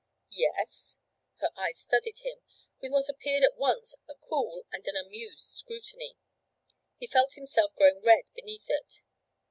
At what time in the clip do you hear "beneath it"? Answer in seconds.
8.33-9.03